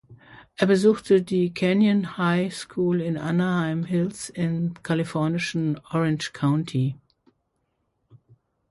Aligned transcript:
Er 0.55 0.65
besuchte 0.65 1.21
die 1.21 1.53
Canyon 1.53 2.17
High 2.17 2.51
School 2.51 3.01
in 3.01 3.19
Anaheim 3.19 3.83
Hills 3.83 4.29
im 4.29 4.73
kalifornischen 4.81 5.79
Orange 5.91 6.33
County. 6.33 6.95